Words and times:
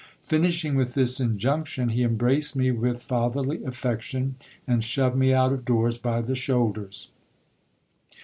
Finishing 0.25 0.73
with 0.73 0.95
this 0.95 1.19
injunction, 1.19 1.89
he 1.89 2.03
em 2.03 2.15
braced 2.15 2.55
me 2.55 2.71
with 2.71 3.03
fatherly 3.03 3.63
affection, 3.63 4.33
and 4.67 4.83
shoved 4.83 5.15
me 5.15 5.31
out 5.31 5.53
of 5.53 5.63
doors 5.63 5.99
by 5.99 6.21
the 6.21 6.33
shoulders. 6.33 7.09